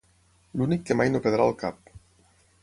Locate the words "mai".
1.01-1.11